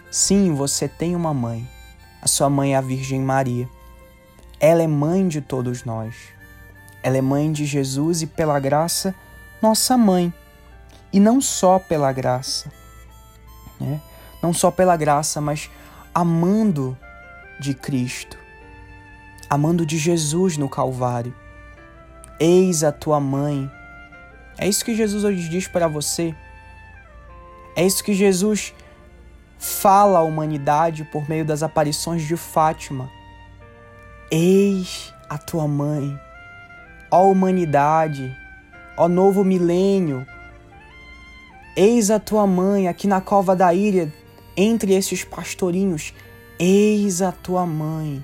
Sim, 0.10 0.56
você 0.56 0.88
tem 0.88 1.16
uma 1.16 1.32
mãe. 1.32 1.70
A 2.20 2.28
sua 2.28 2.50
mãe 2.50 2.74
é 2.74 2.78
a 2.78 2.82
Virgem 2.82 3.22
Maria. 3.22 3.70
Ela 4.60 4.82
é 4.82 4.88
mãe 4.88 5.28
de 5.28 5.42
todos 5.42 5.86
nós. 5.86 6.16
Ela 7.04 7.18
é 7.18 7.22
mãe 7.22 7.52
de 7.52 7.68
Jesus 7.68 8.24
e, 8.24 8.26
pela 8.26 8.60
graça, 8.60 9.14
nossa 9.62 9.96
mãe. 9.96 10.34
E 11.14 11.20
não 11.20 11.40
só 11.40 11.78
pela 11.78 12.12
graça, 12.12 12.72
né? 13.80 14.02
não 14.42 14.52
só 14.52 14.72
pela 14.72 14.98
graça, 14.98 15.40
mas 15.40 15.70
amando 16.16 16.98
de 17.60 17.76
Cristo, 17.76 18.36
amando 19.50 19.86
de 19.86 19.98
Jesus 19.98 20.58
no 20.58 20.70
Calvário. 20.70 21.34
Eis 22.40 22.84
a 22.84 22.92
tua 22.92 23.20
mãe. 23.20 23.70
É 24.58 24.68
isso 24.68 24.86
que 24.86 24.96
Jesus 24.96 25.24
hoje 25.24 25.50
diz 25.50 25.68
para 25.68 25.88
você. 25.88 26.36
É 27.76 27.86
isso 27.86 28.04
que 28.04 28.14
Jesus 28.14 28.74
fala 29.58 30.20
à 30.20 30.22
humanidade 30.22 31.04
por 31.06 31.28
meio 31.28 31.44
das 31.44 31.64
aparições 31.64 32.24
de 32.24 32.38
Fátima. 32.38 33.10
Eis 34.32 35.14
a 35.30 35.38
tua 35.38 35.68
mãe, 35.68 36.20
ó 37.12 37.30
humanidade, 37.30 38.36
ó 38.98 39.08
novo 39.08 39.44
milênio. 39.44 40.26
Eis 41.76 42.12
a 42.12 42.20
tua 42.20 42.46
mãe 42.46 42.88
aqui 42.88 43.08
na 43.08 43.22
cova 43.22 43.56
da 43.56 43.74
ilha, 43.74 44.14
entre 44.56 44.94
esses 44.94 45.24
pastorinhos. 45.24 46.14
Eis 46.60 47.22
a 47.22 47.32
tua 47.32 47.66
mãe. 47.66 48.24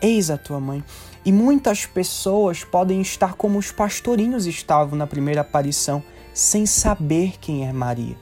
Eis 0.00 0.30
a 0.30 0.36
tua 0.36 0.60
mãe. 0.60 0.82
E 1.24 1.32
muitas 1.32 1.86
pessoas 1.86 2.64
podem 2.64 3.00
estar 3.00 3.34
como 3.34 3.58
os 3.58 3.70
pastorinhos 3.70 4.46
estavam 4.46 4.98
na 4.98 5.06
primeira 5.06 5.40
aparição, 5.40 6.02
sem 6.32 6.66
saber 6.66 7.34
quem 7.40 7.66
é 7.66 7.72
Maria. 7.72 8.16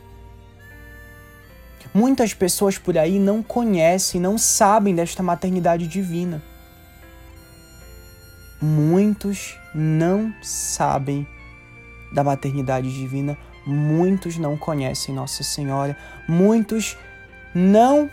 Muitas 1.95 2.33
pessoas 2.33 2.79
por 2.79 2.97
aí 2.97 3.19
não 3.19 3.43
conhecem, 3.43 4.21
não 4.21 4.39
sabem 4.39 4.95
desta 4.95 5.23
maternidade 5.23 5.87
divina. 5.87 6.43
Muitos 8.61 9.59
não 9.75 10.33
sabem 10.43 11.27
da 12.15 12.23
maternidade 12.23 12.91
divina, 12.93 13.37
muitos 13.67 14.39
não 14.39 14.57
conhecem 14.57 15.15
Nossa 15.15 15.43
Senhora, 15.43 15.97
muitos 16.29 16.97
não 17.55 18.09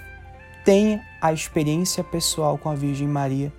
têm 0.70 1.02
a 1.20 1.34
experiência 1.34 2.04
pessoal 2.04 2.56
com 2.56 2.70
a 2.70 2.76
Virgem 2.76 3.08
Maria 3.08 3.52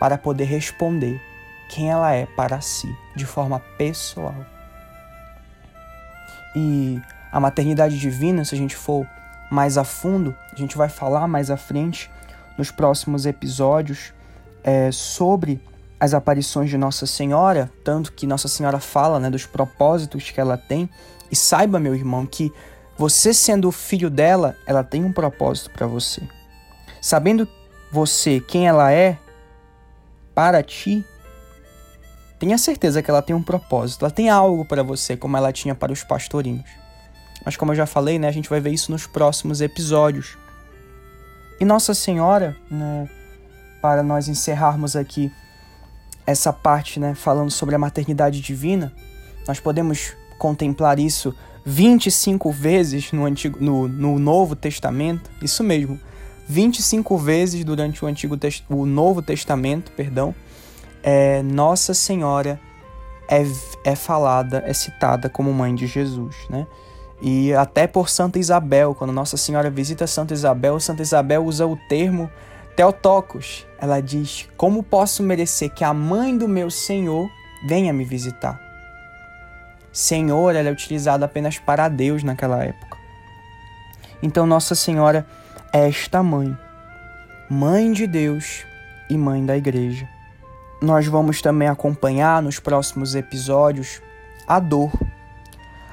para 0.00 0.18
poder 0.18 0.42
responder 0.42 1.22
quem 1.68 1.88
ela 1.88 2.12
é 2.12 2.26
para 2.26 2.60
si, 2.60 2.92
de 3.14 3.24
forma 3.24 3.60
pessoal. 3.78 4.34
E 6.56 7.00
a 7.30 7.38
maternidade 7.38 7.96
divina, 7.96 8.44
se 8.44 8.56
a 8.56 8.58
gente 8.58 8.74
for 8.74 9.06
mais 9.52 9.78
a 9.78 9.84
fundo, 9.84 10.34
a 10.52 10.56
gente 10.56 10.76
vai 10.76 10.88
falar 10.88 11.28
mais 11.28 11.48
à 11.48 11.56
frente 11.56 12.10
nos 12.58 12.72
próximos 12.72 13.24
episódios 13.24 14.12
é, 14.64 14.90
sobre 14.90 15.62
as 16.00 16.12
aparições 16.12 16.68
de 16.68 16.76
Nossa 16.76 17.06
Senhora, 17.06 17.70
tanto 17.84 18.12
que 18.12 18.26
Nossa 18.26 18.48
Senhora 18.48 18.80
fala 18.80 19.20
né, 19.20 19.30
dos 19.30 19.46
propósitos 19.46 20.28
que 20.28 20.40
ela 20.40 20.58
tem. 20.58 20.90
E 21.30 21.36
saiba, 21.36 21.78
meu 21.78 21.94
irmão, 21.94 22.26
que 22.26 22.52
você 22.98 23.34
sendo 23.34 23.68
o 23.68 23.72
filho 23.72 24.08
dela, 24.08 24.56
ela 24.66 24.82
tem 24.82 25.04
um 25.04 25.12
propósito 25.12 25.70
para 25.70 25.86
você. 25.86 26.22
Sabendo 27.00 27.46
você 27.92 28.40
quem 28.40 28.66
ela 28.66 28.92
é 28.92 29.18
para 30.34 30.62
ti, 30.62 31.04
tenha 32.38 32.58
certeza 32.58 33.02
que 33.02 33.10
ela 33.10 33.22
tem 33.22 33.34
um 33.34 33.42
propósito, 33.42 34.04
ela 34.04 34.10
tem 34.10 34.28
algo 34.28 34.64
para 34.64 34.82
você, 34.82 35.16
como 35.16 35.36
ela 35.36 35.52
tinha 35.52 35.74
para 35.74 35.92
os 35.92 36.02
pastorinhos. 36.02 36.68
Mas 37.44 37.56
como 37.56 37.72
eu 37.72 37.76
já 37.76 37.86
falei, 37.86 38.18
né, 38.18 38.28
a 38.28 38.32
gente 38.32 38.48
vai 38.48 38.60
ver 38.60 38.70
isso 38.70 38.90
nos 38.90 39.06
próximos 39.06 39.60
episódios. 39.60 40.36
E 41.60 41.64
Nossa 41.64 41.94
Senhora, 41.94 42.56
né, 42.70 43.08
para 43.80 44.02
nós 44.02 44.28
encerrarmos 44.28 44.96
aqui 44.96 45.32
essa 46.26 46.52
parte, 46.52 46.98
né, 46.98 47.14
falando 47.14 47.50
sobre 47.50 47.74
a 47.74 47.78
maternidade 47.78 48.40
divina, 48.40 48.92
nós 49.46 49.60
podemos 49.60 50.12
contemplar 50.38 50.98
isso 50.98 51.34
25 51.66 52.52
vezes 52.52 53.10
no, 53.10 53.24
antigo, 53.24 53.58
no, 53.60 53.88
no 53.88 54.20
Novo 54.20 54.54
Testamento, 54.54 55.28
isso 55.42 55.64
mesmo, 55.64 55.98
25 56.48 57.18
vezes 57.18 57.64
durante 57.64 58.04
o, 58.04 58.08
antigo, 58.08 58.38
o 58.70 58.86
Novo 58.86 59.20
Testamento, 59.20 59.90
perdão, 59.90 60.32
é, 61.02 61.42
Nossa 61.42 61.92
Senhora 61.92 62.60
é, 63.28 63.44
é 63.84 63.96
falada, 63.96 64.62
é 64.64 64.72
citada 64.72 65.28
como 65.28 65.52
mãe 65.52 65.74
de 65.74 65.88
Jesus, 65.88 66.36
né? 66.48 66.68
E 67.20 67.52
até 67.54 67.86
por 67.86 68.08
Santa 68.08 68.38
Isabel, 68.38 68.94
quando 68.94 69.12
Nossa 69.12 69.36
Senhora 69.36 69.70
visita 69.70 70.06
Santa 70.06 70.34
Isabel, 70.34 70.78
Santa 70.78 71.02
Isabel 71.02 71.44
usa 71.44 71.66
o 71.66 71.76
termo 71.88 72.30
Teotocos. 72.76 73.66
Ela 73.80 74.00
diz: 74.00 74.46
Como 74.56 74.82
posso 74.82 75.22
merecer 75.22 75.72
que 75.72 75.82
a 75.82 75.94
mãe 75.94 76.36
do 76.36 76.46
meu 76.46 76.70
Senhor 76.70 77.26
venha 77.66 77.92
me 77.92 78.04
visitar? 78.04 78.65
Senhor, 79.96 80.54
ela 80.54 80.68
é 80.68 80.72
utilizada 80.72 81.24
apenas 81.24 81.58
para 81.58 81.88
Deus 81.88 82.22
naquela 82.22 82.62
época. 82.62 82.98
Então, 84.22 84.46
Nossa 84.46 84.74
Senhora 84.74 85.26
é 85.72 85.88
esta 85.88 86.22
mãe, 86.22 86.56
mãe 87.48 87.90
de 87.92 88.06
Deus 88.06 88.66
e 89.08 89.16
mãe 89.16 89.46
da 89.46 89.56
igreja. 89.56 90.06
Nós 90.82 91.06
vamos 91.06 91.40
também 91.40 91.68
acompanhar 91.68 92.42
nos 92.42 92.58
próximos 92.58 93.14
episódios 93.14 94.02
a 94.46 94.60
dor 94.60 94.92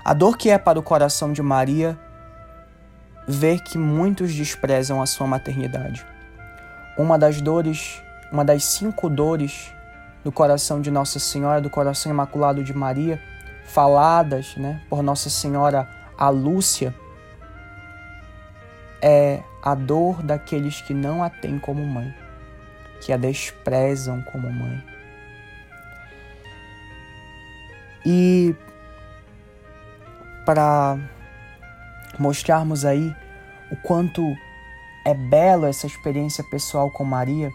a 0.03 0.13
dor 0.13 0.37
que 0.37 0.49
é 0.49 0.57
para 0.57 0.77
o 0.77 0.83
coração 0.83 1.31
de 1.31 1.41
Maria 1.41 1.97
ver 3.25 3.61
que 3.61 3.77
muitos 3.77 4.35
desprezam 4.35 5.01
a 5.01 5.05
sua 5.05 5.25
maternidade. 5.25 6.05
Uma 6.97 7.17
das 7.17 7.39
dores, 7.39 8.03
uma 8.29 8.43
das 8.43 8.65
cinco 8.65 9.09
dores 9.09 9.73
do 10.21 10.29
coração 10.29 10.81
de 10.81 10.91
Nossa 10.91 11.19
Senhora, 11.19 11.61
do 11.61 11.69
coração 11.69 12.11
imaculado 12.11 12.61
de 12.65 12.73
Maria, 12.73 13.17
faladas 13.65 14.55
né, 14.55 14.81
por 14.89 15.01
Nossa 15.01 15.29
Senhora 15.29 15.87
a 16.17 16.29
Lúcia, 16.29 16.93
é 19.01 19.41
a 19.61 19.75
dor 19.75 20.23
daqueles 20.23 20.81
que 20.81 20.93
não 20.93 21.23
a 21.23 21.29
têm 21.29 21.59
como 21.59 21.85
mãe, 21.85 22.13
que 23.01 23.11
a 23.11 23.17
desprezam 23.17 24.21
como 24.31 24.51
mãe. 24.51 24.83
E 28.05 28.55
para 30.45 30.97
mostrarmos 32.19 32.85
aí 32.85 33.13
o 33.71 33.75
quanto 33.77 34.21
é 35.05 35.13
belo 35.13 35.65
essa 35.65 35.87
experiência 35.87 36.43
pessoal 36.43 36.89
com 36.91 37.03
Maria, 37.03 37.51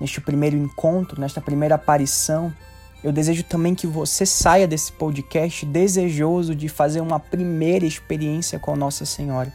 neste 0.00 0.20
primeiro 0.20 0.56
encontro, 0.56 1.20
nesta 1.20 1.40
primeira 1.40 1.76
aparição. 1.76 2.52
Eu 3.02 3.10
desejo 3.10 3.42
também 3.42 3.74
que 3.74 3.86
você 3.86 4.24
saia 4.24 4.66
desse 4.66 4.92
podcast 4.92 5.66
desejoso 5.66 6.54
de 6.54 6.68
fazer 6.68 7.00
uma 7.00 7.18
primeira 7.18 7.84
experiência 7.84 8.58
com 8.60 8.76
Nossa 8.76 9.04
Senhora. 9.04 9.52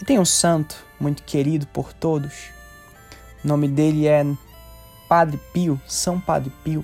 E 0.00 0.04
tem 0.04 0.18
um 0.18 0.24
santo 0.24 0.84
muito 0.98 1.22
querido 1.22 1.66
por 1.66 1.92
todos. 1.92 2.50
O 3.44 3.48
nome 3.48 3.68
dele 3.68 4.06
é 4.06 4.24
Padre 5.06 5.38
Pio, 5.52 5.78
São 5.86 6.18
Padre 6.18 6.50
Pio, 6.64 6.82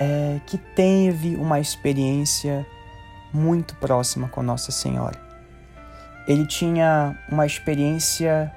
é, 0.00 0.40
que 0.46 0.56
teve 0.56 1.36
uma 1.36 1.60
experiência 1.60 2.66
muito 3.32 3.74
próxima 3.76 4.28
com 4.28 4.42
Nossa 4.42 4.72
Senhora. 4.72 5.20
Ele 6.26 6.46
tinha 6.46 7.18
uma 7.30 7.44
experiência 7.44 8.52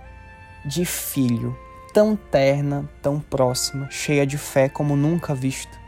de 0.66 0.86
filho, 0.86 1.58
tão 1.94 2.16
terna, 2.16 2.90
tão 3.02 3.20
próxima, 3.20 3.90
cheia 3.90 4.26
de 4.26 4.38
fé 4.38 4.70
como 4.70 4.96
nunca 4.96 5.36
visto. 5.36 5.80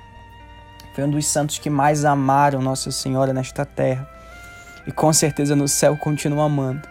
Foi 0.93 1.03
um 1.03 1.09
dos 1.09 1.25
santos 1.25 1.57
que 1.57 1.69
mais 1.69 2.05
amaram 2.05 2.61
Nossa 2.61 2.91
Senhora 2.91 3.33
nesta 3.33 3.65
terra 3.65 4.07
e 4.85 4.91
com 4.91 5.11
certeza 5.11 5.55
no 5.55 5.67
céu 5.67 5.97
continua 5.97 6.45
amando. 6.45 6.87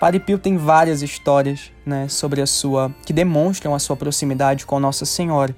Padre 0.00 0.18
Pio 0.18 0.38
tem 0.38 0.56
várias 0.56 1.02
histórias 1.02 1.70
né, 1.86 2.08
sobre 2.08 2.42
a 2.42 2.46
sua 2.46 2.92
que 3.06 3.12
demonstram 3.12 3.74
a 3.74 3.78
sua 3.78 3.96
proximidade 3.96 4.66
com 4.66 4.80
Nossa 4.80 5.04
Senhora. 5.04 5.54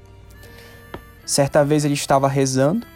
Certa 1.25 1.65
vez 1.65 1.85
ele 1.85 1.95
estava 1.95 2.29
rezando 2.29 2.87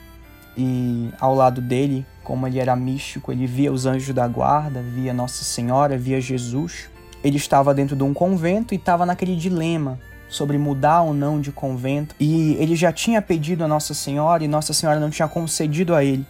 e 0.56 1.10
ao 1.18 1.34
lado 1.34 1.60
dele, 1.60 2.06
como 2.22 2.46
ele 2.46 2.58
era 2.58 2.76
místico, 2.76 3.32
ele 3.32 3.46
via 3.46 3.72
os 3.72 3.87
anjos 3.87 4.14
da 4.14 4.28
guarda, 4.28 4.82
via 4.82 5.14
Nossa 5.14 5.42
Senhora, 5.44 5.96
via 5.96 6.20
Jesus. 6.20 6.90
Ele 7.22 7.36
estava 7.36 7.74
dentro 7.74 7.94
de 7.94 8.02
um 8.02 8.14
convento 8.14 8.74
e 8.74 8.76
estava 8.76 9.04
naquele 9.04 9.36
dilema 9.36 9.98
sobre 10.28 10.56
mudar 10.56 11.02
ou 11.02 11.12
não 11.12 11.40
de 11.40 11.52
convento. 11.52 12.14
E 12.18 12.54
ele 12.54 12.74
já 12.76 12.92
tinha 12.92 13.20
pedido 13.20 13.64
a 13.64 13.68
Nossa 13.68 13.92
Senhora 13.92 14.44
e 14.44 14.48
Nossa 14.48 14.72
Senhora 14.72 15.00
não 15.00 15.10
tinha 15.10 15.28
concedido 15.28 15.94
a 15.94 16.04
ele. 16.04 16.24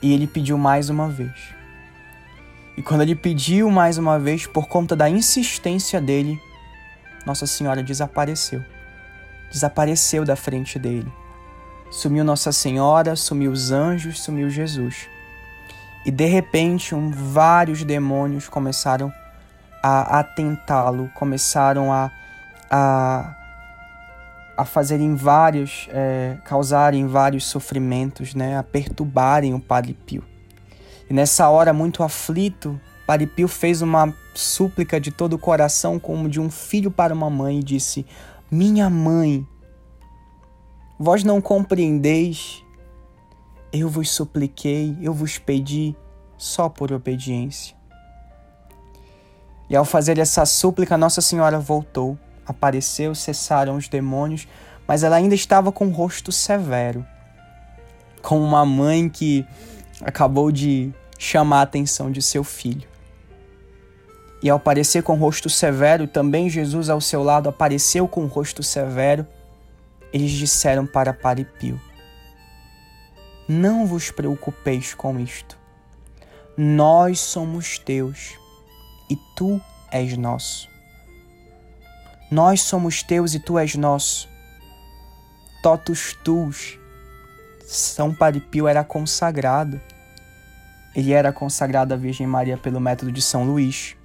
E 0.00 0.14
ele 0.14 0.26
pediu 0.26 0.56
mais 0.56 0.88
uma 0.88 1.08
vez. 1.08 1.32
E 2.76 2.82
quando 2.82 3.02
ele 3.02 3.14
pediu 3.14 3.70
mais 3.70 3.98
uma 3.98 4.18
vez, 4.18 4.46
por 4.46 4.66
conta 4.66 4.96
da 4.96 5.10
insistência 5.10 6.00
dele, 6.00 6.40
Nossa 7.26 7.46
Senhora 7.46 7.82
desapareceu. 7.82 8.64
Desapareceu 9.50 10.24
da 10.24 10.36
frente 10.36 10.78
dele. 10.78 11.12
Sumiu 11.90 12.24
Nossa 12.24 12.52
Senhora, 12.52 13.16
sumiu 13.16 13.50
os 13.50 13.72
anjos, 13.72 14.22
sumiu 14.22 14.48
Jesus. 14.48 15.08
E 16.04 16.10
de 16.10 16.24
repente, 16.24 16.94
um, 16.94 17.10
vários 17.10 17.84
demônios 17.84 18.48
começaram 18.48 19.12
a 19.82 20.20
atentá-lo, 20.20 21.10
começaram 21.14 21.92
a, 21.92 22.10
a, 22.70 23.34
a 24.56 24.64
fazerem 24.64 25.14
vários, 25.14 25.88
é, 25.90 26.36
causarem 26.44 27.06
vários 27.06 27.44
sofrimentos, 27.44 28.34
né, 28.34 28.58
a 28.58 28.62
perturbarem 28.62 29.54
o 29.54 29.60
Padre 29.60 29.94
Pio. 29.94 30.24
E 31.08 31.14
nessa 31.14 31.48
hora, 31.48 31.72
muito 31.72 32.02
aflito, 32.02 32.80
Padre 33.06 33.26
Pio 33.26 33.48
fez 33.48 33.82
uma 33.82 34.14
súplica 34.34 35.00
de 35.00 35.10
todo 35.10 35.34
o 35.34 35.38
coração, 35.38 35.98
como 35.98 36.28
de 36.28 36.40
um 36.40 36.48
filho 36.50 36.90
para 36.90 37.12
uma 37.12 37.28
mãe, 37.28 37.58
e 37.58 37.64
disse: 37.64 38.06
Minha 38.50 38.88
mãe, 38.88 39.46
vós 40.98 41.24
não 41.24 41.40
compreendeis, 41.40 42.62
eu 43.72 43.88
vos 43.88 44.10
supliquei, 44.10 44.96
eu 45.00 45.12
vos 45.12 45.38
pedi 45.38 45.94
só 46.36 46.68
por 46.68 46.92
obediência. 46.92 47.76
E 49.68 49.76
ao 49.76 49.84
fazer 49.84 50.18
essa 50.18 50.44
súplica, 50.44 50.98
Nossa 50.98 51.20
Senhora 51.20 51.60
voltou, 51.60 52.18
apareceu, 52.44 53.14
cessaram 53.14 53.76
os 53.76 53.88
demônios, 53.88 54.48
mas 54.86 55.04
ela 55.04 55.16
ainda 55.16 55.34
estava 55.34 55.70
com 55.70 55.86
o 55.86 55.92
rosto 55.92 56.32
severo, 56.32 57.06
como 58.20 58.44
uma 58.44 58.66
mãe 58.66 59.08
que 59.08 59.46
acabou 60.02 60.50
de 60.50 60.92
chamar 61.16 61.60
a 61.60 61.62
atenção 61.62 62.10
de 62.10 62.20
seu 62.20 62.42
filho. 62.42 62.88
E 64.42 64.50
ao 64.50 64.56
aparecer 64.56 65.02
com 65.02 65.14
rosto 65.14 65.48
severo, 65.48 66.08
também 66.08 66.48
Jesus 66.48 66.88
ao 66.88 67.00
seu 67.00 67.22
lado 67.22 67.48
apareceu 67.48 68.08
com 68.08 68.26
rosto 68.26 68.62
severo. 68.62 69.26
Eles 70.12 70.30
disseram 70.30 70.86
para 70.86 71.12
Paripio: 71.12 71.78
Não 73.50 73.86
vos 73.86 74.10
preocupeis 74.10 74.94
com 74.94 75.18
isto. 75.18 75.58
Nós 76.56 77.18
somos 77.18 77.78
teus 77.78 78.38
e 79.10 79.16
tu 79.36 79.60
és 79.90 80.16
nosso. 80.16 80.68
Nós 82.30 82.62
somos 82.62 83.02
teus 83.02 83.34
e 83.34 83.40
tu 83.40 83.58
és 83.58 83.74
nosso. 83.74 84.28
Totus 85.62 86.16
tuus. 86.22 86.78
São 87.66 88.14
Paripio 88.14 88.68
era 88.68 88.84
consagrado 88.84 89.80
ele 90.94 91.12
era 91.12 91.32
consagrado 91.32 91.94
à 91.94 91.96
Virgem 91.96 92.26
Maria 92.26 92.56
pelo 92.56 92.80
método 92.80 93.12
de 93.12 93.22
São 93.22 93.44
Luís. 93.44 93.96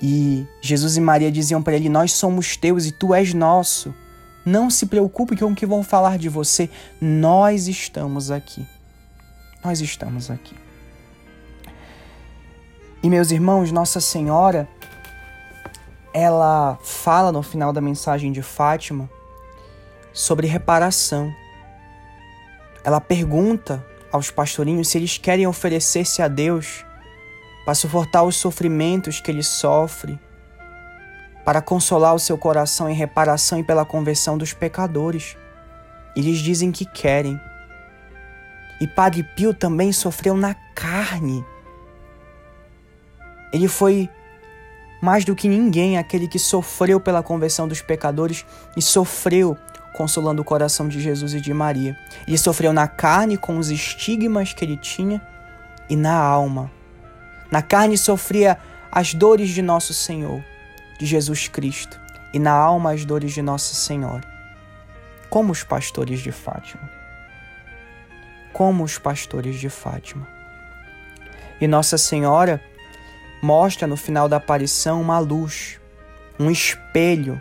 E 0.00 0.46
Jesus 0.60 0.96
e 0.96 1.00
Maria 1.00 1.30
diziam 1.30 1.62
para 1.62 1.74
ele: 1.74 1.88
Nós 1.88 2.12
somos 2.12 2.56
teus 2.56 2.86
e 2.86 2.92
tu 2.92 3.14
és 3.14 3.34
nosso. 3.34 3.94
Não 4.44 4.68
se 4.68 4.86
preocupe 4.86 5.36
com 5.36 5.46
o 5.46 5.54
que 5.54 5.66
vão 5.66 5.82
falar 5.82 6.18
de 6.18 6.28
você. 6.28 6.68
Nós 7.00 7.66
estamos 7.66 8.30
aqui. 8.30 8.66
Nós 9.64 9.80
estamos 9.80 10.30
aqui. 10.30 10.54
E 13.02 13.08
meus 13.08 13.30
irmãos, 13.30 13.72
Nossa 13.72 14.00
Senhora, 14.00 14.68
ela 16.12 16.78
fala 16.82 17.32
no 17.32 17.42
final 17.42 17.72
da 17.72 17.80
mensagem 17.80 18.30
de 18.32 18.42
Fátima 18.42 19.10
sobre 20.12 20.46
reparação. 20.46 21.30
Ela 22.84 23.00
pergunta 23.00 23.84
aos 24.12 24.30
pastorinhos 24.30 24.88
se 24.88 24.98
eles 24.98 25.18
querem 25.18 25.46
oferecer-se 25.46 26.22
a 26.22 26.28
Deus 26.28 26.84
para 27.64 27.74
suportar 27.74 28.22
os 28.22 28.36
sofrimentos 28.36 29.20
que 29.20 29.30
ele 29.30 29.42
sofre, 29.42 30.18
para 31.44 31.60
consolar 31.60 32.14
o 32.14 32.18
seu 32.18 32.38
coração 32.38 32.88
em 32.88 32.94
reparação 32.94 33.58
e 33.58 33.64
pela 33.64 33.84
conversão 33.84 34.38
dos 34.38 34.52
pecadores. 34.52 35.36
Eles 36.16 36.38
dizem 36.38 36.72
que 36.72 36.84
querem. 36.84 37.38
E 38.80 38.86
Padre 38.86 39.22
Pio 39.22 39.52
também 39.52 39.92
sofreu 39.92 40.36
na 40.36 40.54
carne. 40.74 41.44
Ele 43.52 43.68
foi 43.68 44.08
mais 45.00 45.24
do 45.24 45.36
que 45.36 45.48
ninguém 45.48 45.98
aquele 45.98 46.26
que 46.26 46.38
sofreu 46.38 46.98
pela 46.98 47.22
conversão 47.22 47.68
dos 47.68 47.82
pecadores 47.82 48.44
e 48.76 48.80
sofreu 48.82 49.56
consolando 49.94 50.42
o 50.42 50.44
coração 50.44 50.88
de 50.88 51.00
Jesus 51.00 51.34
e 51.34 51.40
de 51.40 51.54
Maria. 51.54 51.96
Ele 52.26 52.36
sofreu 52.36 52.72
na 52.72 52.88
carne 52.88 53.36
com 53.36 53.58
os 53.58 53.70
estigmas 53.70 54.52
que 54.52 54.64
ele 54.64 54.76
tinha 54.76 55.22
e 55.88 55.94
na 55.94 56.14
alma. 56.14 56.70
Na 57.50 57.62
carne 57.62 57.96
sofria 57.96 58.58
as 58.90 59.14
dores 59.14 59.50
de 59.50 59.62
nosso 59.62 59.94
Senhor, 59.94 60.42
de 60.98 61.06
Jesus 61.06 61.48
Cristo, 61.48 62.00
e 62.32 62.38
na 62.38 62.52
alma 62.52 62.92
as 62.92 63.04
dores 63.04 63.32
de 63.32 63.42
Nossa 63.42 63.74
Senhora. 63.74 64.22
Como 65.30 65.52
os 65.52 65.62
pastores 65.62 66.20
de 66.20 66.30
Fátima. 66.30 66.88
Como 68.52 68.84
os 68.84 68.98
pastores 68.98 69.58
de 69.58 69.68
Fátima. 69.68 70.26
E 71.60 71.66
Nossa 71.66 71.98
Senhora 71.98 72.60
mostra 73.42 73.86
no 73.86 73.96
final 73.96 74.28
da 74.28 74.36
aparição 74.36 75.00
uma 75.00 75.18
luz, 75.18 75.80
um 76.38 76.50
espelho 76.50 77.40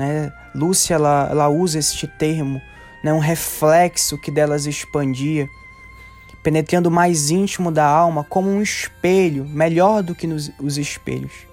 né? 0.00 0.32
Lúcia 0.54 0.94
ela, 0.94 1.28
ela 1.30 1.48
usa 1.50 1.78
este 1.78 2.06
termo, 2.06 2.60
né? 3.04 3.12
um 3.12 3.18
reflexo 3.18 4.16
que 4.18 4.30
delas 4.30 4.64
expandia, 4.64 5.46
penetrando 6.42 6.90
mais 6.90 7.30
íntimo 7.30 7.70
da 7.70 7.84
alma 7.84 8.24
como 8.24 8.48
um 8.48 8.62
espelho, 8.62 9.44
melhor 9.44 10.02
do 10.02 10.14
que 10.14 10.26
nos, 10.26 10.50
os 10.58 10.78
espelhos. 10.78 11.49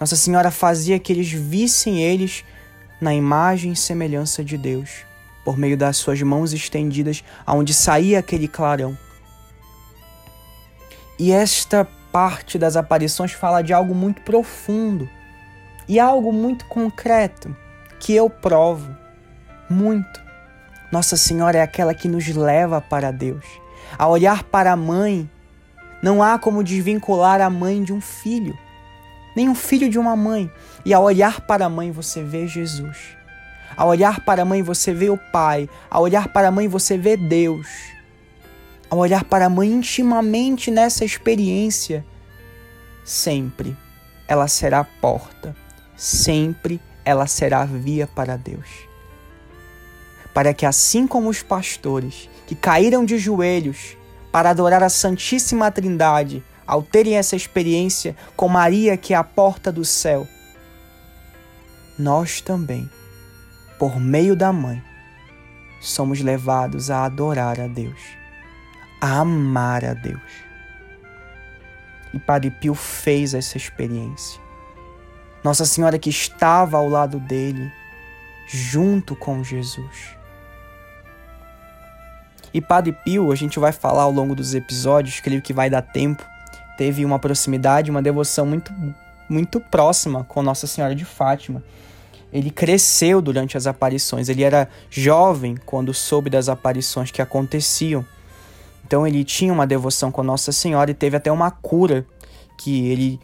Nossa 0.00 0.16
Senhora 0.16 0.50
fazia 0.50 0.98
que 0.98 1.12
eles 1.12 1.30
vissem 1.30 2.00
eles 2.00 2.44
na 3.00 3.14
imagem 3.14 3.72
e 3.72 3.76
semelhança 3.76 4.44
de 4.44 4.56
Deus, 4.56 5.04
por 5.44 5.56
meio 5.56 5.76
das 5.76 5.96
suas 5.96 6.20
mãos 6.22 6.52
estendidas, 6.52 7.24
aonde 7.44 7.74
saía 7.74 8.18
aquele 8.18 8.46
clarão. 8.46 8.96
E 11.18 11.32
esta 11.32 11.86
parte 12.12 12.58
das 12.58 12.76
aparições 12.76 13.32
fala 13.32 13.62
de 13.62 13.72
algo 13.72 13.94
muito 13.94 14.22
profundo 14.22 15.08
e 15.88 15.98
algo 15.98 16.32
muito 16.32 16.64
concreto 16.66 17.54
que 17.98 18.14
eu 18.14 18.30
provo 18.30 18.94
muito. 19.68 20.20
Nossa 20.92 21.16
Senhora 21.16 21.58
é 21.58 21.62
aquela 21.62 21.92
que 21.92 22.08
nos 22.08 22.26
leva 22.28 22.80
para 22.80 23.10
Deus. 23.10 23.44
A 23.98 24.06
olhar 24.06 24.44
para 24.44 24.72
a 24.72 24.76
mãe, 24.76 25.28
não 26.02 26.22
há 26.22 26.38
como 26.38 26.62
desvincular 26.62 27.40
a 27.40 27.50
mãe 27.50 27.82
de 27.82 27.92
um 27.92 28.00
filho, 28.00 28.56
nem 29.38 29.48
um 29.48 29.54
filho 29.54 29.88
de 29.88 30.00
uma 30.00 30.16
mãe. 30.16 30.50
E 30.84 30.92
ao 30.92 31.04
olhar 31.04 31.40
para 31.42 31.66
a 31.66 31.68
mãe, 31.68 31.92
você 31.92 32.24
vê 32.24 32.48
Jesus. 32.48 33.16
Ao 33.76 33.86
olhar 33.86 34.24
para 34.24 34.42
a 34.42 34.44
mãe, 34.44 34.62
você 34.62 34.92
vê 34.92 35.10
o 35.10 35.16
Pai. 35.16 35.70
Ao 35.88 36.02
olhar 36.02 36.26
para 36.26 36.48
a 36.48 36.50
mãe, 36.50 36.66
você 36.66 36.98
vê 36.98 37.16
Deus. 37.16 37.68
Ao 38.90 38.98
olhar 38.98 39.22
para 39.22 39.46
a 39.46 39.48
mãe 39.48 39.70
intimamente 39.70 40.72
nessa 40.72 41.04
experiência, 41.04 42.04
sempre 43.04 43.76
ela 44.26 44.48
será 44.48 44.80
a 44.80 44.84
porta, 44.84 45.54
sempre 45.96 46.80
ela 47.04 47.28
será 47.28 47.64
via 47.64 48.08
para 48.08 48.36
Deus. 48.36 48.88
Para 50.34 50.52
que, 50.52 50.66
assim 50.66 51.06
como 51.06 51.28
os 51.28 51.44
pastores 51.44 52.28
que 52.44 52.56
caíram 52.56 53.04
de 53.04 53.18
joelhos 53.18 53.96
para 54.32 54.50
adorar 54.50 54.82
a 54.82 54.88
Santíssima 54.88 55.70
Trindade, 55.70 56.42
ao 56.68 56.82
terem 56.82 57.16
essa 57.16 57.34
experiência 57.34 58.14
com 58.36 58.46
Maria, 58.46 58.94
que 58.98 59.14
é 59.14 59.16
a 59.16 59.24
porta 59.24 59.72
do 59.72 59.86
céu, 59.86 60.28
nós 61.98 62.42
também, 62.42 62.88
por 63.78 63.98
meio 63.98 64.36
da 64.36 64.52
Mãe, 64.52 64.82
somos 65.80 66.20
levados 66.20 66.90
a 66.90 67.06
adorar 67.06 67.58
a 67.58 67.66
Deus, 67.66 67.98
a 69.00 69.20
amar 69.20 69.82
a 69.82 69.94
Deus. 69.94 70.20
E 72.12 72.18
Padre 72.18 72.50
Pio 72.50 72.74
fez 72.74 73.32
essa 73.32 73.56
experiência. 73.56 74.38
Nossa 75.42 75.64
Senhora 75.64 75.98
que 75.98 76.10
estava 76.10 76.76
ao 76.76 76.88
lado 76.88 77.18
dele, 77.18 77.72
junto 78.46 79.16
com 79.16 79.42
Jesus. 79.42 80.18
E 82.52 82.60
Padre 82.60 82.92
Pio, 82.92 83.32
a 83.32 83.34
gente 83.34 83.58
vai 83.58 83.72
falar 83.72 84.02
ao 84.02 84.12
longo 84.12 84.34
dos 84.34 84.54
episódios, 84.54 85.20
creio 85.20 85.40
que 85.40 85.52
vai 85.52 85.70
dar 85.70 85.82
tempo, 85.82 86.24
teve 86.78 87.04
uma 87.04 87.18
proximidade, 87.18 87.90
uma 87.90 88.00
devoção 88.00 88.46
muito, 88.46 88.72
muito 89.28 89.58
próxima 89.60 90.22
com 90.22 90.40
Nossa 90.40 90.64
Senhora 90.64 90.94
de 90.94 91.04
Fátima. 91.04 91.62
Ele 92.32 92.50
cresceu 92.52 93.20
durante 93.20 93.56
as 93.56 93.66
aparições, 93.66 94.28
ele 94.28 94.44
era 94.44 94.68
jovem 94.88 95.56
quando 95.66 95.92
soube 95.92 96.30
das 96.30 96.48
aparições 96.48 97.10
que 97.10 97.20
aconteciam. 97.20 98.06
Então 98.86 99.04
ele 99.04 99.24
tinha 99.24 99.52
uma 99.52 99.66
devoção 99.66 100.12
com 100.12 100.22
Nossa 100.22 100.52
Senhora 100.52 100.92
e 100.92 100.94
teve 100.94 101.16
até 101.16 101.32
uma 101.32 101.50
cura 101.50 102.06
que 102.56 102.86
ele 102.88 103.20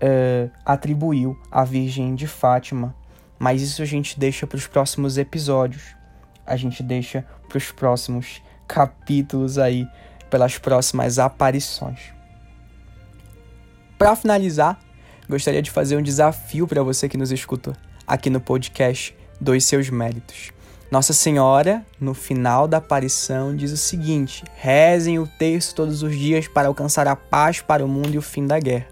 é, 0.00 0.48
atribuiu 0.64 1.38
à 1.50 1.62
Virgem 1.62 2.14
de 2.14 2.26
Fátima. 2.26 2.94
Mas 3.38 3.60
isso 3.60 3.82
a 3.82 3.86
gente 3.86 4.18
deixa 4.18 4.46
para 4.46 4.56
os 4.56 4.66
próximos 4.66 5.18
episódios. 5.18 5.94
A 6.46 6.56
gente 6.56 6.82
deixa 6.82 7.22
para 7.50 7.58
os 7.58 7.70
próximos 7.70 8.40
capítulos 8.66 9.58
aí, 9.58 9.86
pelas 10.30 10.56
próximas 10.56 11.18
aparições. 11.18 12.14
Para 14.04 14.16
finalizar, 14.16 14.78
gostaria 15.26 15.62
de 15.62 15.70
fazer 15.70 15.96
um 15.96 16.02
desafio 16.02 16.68
para 16.68 16.82
você 16.82 17.08
que 17.08 17.16
nos 17.16 17.32
escuta 17.32 17.72
aqui 18.06 18.28
no 18.28 18.38
podcast 18.38 19.16
Dois 19.40 19.64
Seus 19.64 19.88
Méritos. 19.88 20.52
Nossa 20.90 21.14
Senhora, 21.14 21.82
no 21.98 22.12
final 22.12 22.68
da 22.68 22.76
aparição, 22.76 23.56
diz 23.56 23.72
o 23.72 23.78
seguinte: 23.78 24.44
rezem 24.56 25.18
o 25.18 25.26
texto 25.26 25.74
todos 25.74 26.02
os 26.02 26.14
dias 26.14 26.46
para 26.46 26.68
alcançar 26.68 27.08
a 27.08 27.16
paz 27.16 27.62
para 27.62 27.82
o 27.82 27.88
mundo 27.88 28.12
e 28.12 28.18
o 28.18 28.22
fim 28.22 28.46
da 28.46 28.60
guerra. 28.60 28.88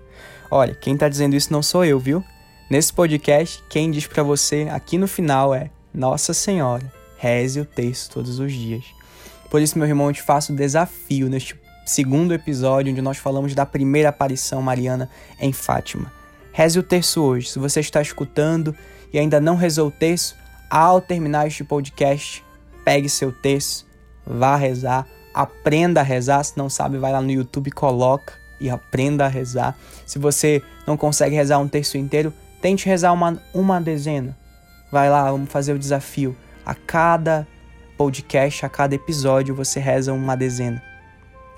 Olha, 0.51 0.75
quem 0.75 0.94
está 0.94 1.11
dizendo 1.11 1.37
isso 1.37 1.53
não 1.53 1.62
sou 1.62 1.85
eu, 1.85 1.98
viu? 1.98 2.25
Nesse 2.70 2.90
podcast, 2.90 3.62
quem 3.68 3.90
diz 3.90 4.07
para 4.07 4.22
você 4.22 4.66
aqui 4.70 4.96
no 4.96 5.07
final 5.07 5.55
é 5.55 5.68
Nossa 5.92 6.33
Senhora, 6.33 6.90
reze 7.18 7.61
o 7.61 7.66
texto 7.66 8.14
todos 8.14 8.38
os 8.38 8.51
dias. 8.51 8.87
Por 9.51 9.61
isso, 9.61 9.79
meu 9.79 9.87
irmão, 9.87 10.07
eu 10.07 10.14
te 10.14 10.22
faço 10.22 10.55
o 10.55 10.57
desafio 10.57 11.29
neste 11.29 11.55
segundo 11.84 12.32
episódio, 12.32 12.92
onde 12.92 13.02
nós 13.02 13.18
falamos 13.18 13.54
da 13.54 13.66
primeira 13.66 14.08
aparição 14.08 14.62
mariana 14.62 15.08
em 15.40 15.52
Fátima. 15.52 16.12
Reze 16.52 16.78
o 16.78 16.82
terço 16.82 17.22
hoje. 17.22 17.48
Se 17.48 17.58
você 17.58 17.80
está 17.80 18.00
escutando 18.00 18.74
e 19.12 19.18
ainda 19.18 19.40
não 19.40 19.56
rezou 19.56 19.88
o 19.88 19.90
terço, 19.90 20.36
ao 20.70 21.00
terminar 21.00 21.46
este 21.46 21.64
podcast, 21.64 22.44
pegue 22.84 23.08
seu 23.08 23.32
terço, 23.32 23.86
vá 24.26 24.56
rezar, 24.56 25.06
aprenda 25.34 26.00
a 26.00 26.04
rezar. 26.04 26.42
Se 26.44 26.56
não 26.56 26.68
sabe, 26.68 26.98
vai 26.98 27.12
lá 27.12 27.20
no 27.20 27.30
YouTube, 27.30 27.70
coloca 27.70 28.34
e 28.60 28.70
aprenda 28.70 29.24
a 29.24 29.28
rezar. 29.28 29.76
Se 30.06 30.18
você 30.18 30.62
não 30.86 30.96
consegue 30.96 31.34
rezar 31.34 31.58
um 31.58 31.68
terço 31.68 31.98
inteiro, 31.98 32.32
tente 32.60 32.86
rezar 32.86 33.12
uma, 33.12 33.42
uma 33.52 33.80
dezena. 33.80 34.36
Vai 34.90 35.10
lá, 35.10 35.30
vamos 35.30 35.50
fazer 35.50 35.72
o 35.72 35.78
desafio. 35.78 36.36
A 36.64 36.74
cada 36.74 37.46
podcast, 37.96 38.64
a 38.64 38.68
cada 38.68 38.94
episódio, 38.94 39.54
você 39.54 39.80
reza 39.80 40.12
uma 40.12 40.36
dezena. 40.36 40.82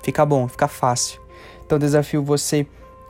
Fica 0.05 0.23
bom, 0.23 0.47
fica 0.47 0.67
fácil. 0.67 1.19
Então, 1.65 1.79
desafio 1.79 2.23
você 2.23 2.67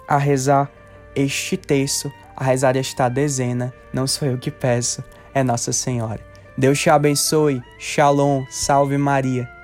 a 0.08 0.18
rezar 0.18 0.72
este 1.14 1.58
texto, 1.58 2.10
a 2.34 2.42
rezar 2.42 2.78
esta 2.78 3.10
dezena. 3.10 3.74
Não 3.92 4.08
sou 4.08 4.30
eu 4.30 4.38
que 4.38 4.50
peço, 4.50 5.04
é 5.34 5.44
Nossa 5.44 5.74
Senhora. 5.74 6.26
Deus 6.58 6.80
te 6.80 6.90
abençoe. 6.90 7.62
Shalom. 7.78 8.46
Salve 8.50 8.98
Maria. 8.98 9.55